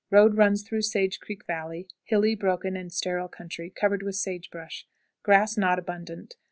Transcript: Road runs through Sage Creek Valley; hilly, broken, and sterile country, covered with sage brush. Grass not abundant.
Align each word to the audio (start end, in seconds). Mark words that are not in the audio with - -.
Road 0.09 0.35
runs 0.35 0.63
through 0.63 0.81
Sage 0.81 1.19
Creek 1.19 1.45
Valley; 1.45 1.87
hilly, 2.05 2.33
broken, 2.33 2.75
and 2.75 2.91
sterile 2.91 3.27
country, 3.27 3.69
covered 3.69 4.01
with 4.01 4.15
sage 4.15 4.49
brush. 4.49 4.87
Grass 5.21 5.59
not 5.59 5.77
abundant. 5.77 6.37